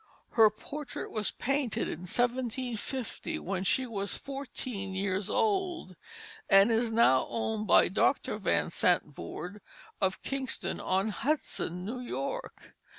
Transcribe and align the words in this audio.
Her 0.31 0.49
portrait 0.49 1.11
was 1.11 1.29
painted 1.29 1.83
in 1.83 1.99
1750 1.99 3.37
when 3.37 3.63
she 3.63 3.85
was 3.85 4.17
fourteen 4.17 4.95
years 4.95 5.29
old, 5.29 5.95
and 6.49 6.71
is 6.71 6.91
now 6.91 7.27
owned 7.29 7.67
by 7.67 7.87
Dr. 7.87 8.39
Van 8.39 8.71
Santvoord 8.71 9.59
of 10.01 10.23
Kingston 10.23 10.79
on 10.79 11.09
Hudson, 11.09 11.85
New 11.85 11.99
York. 11.99 12.73